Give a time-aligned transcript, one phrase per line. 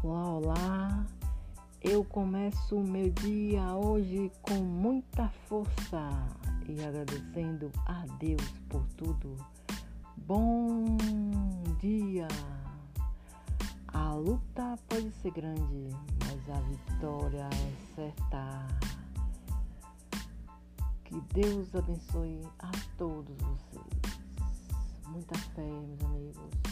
[0.00, 1.06] Olá, olá!
[1.82, 6.08] Eu começo o meu dia hoje com muita força
[6.68, 9.36] e agradecendo a Deus por tudo.
[10.18, 10.96] Bom
[11.80, 12.28] dia!
[13.88, 15.88] A luta pode ser grande,
[16.24, 18.68] mas a vitória é certa.
[21.06, 24.20] Que Deus abençoe a todos vocês.
[25.08, 26.67] Muita fé, meus amigos.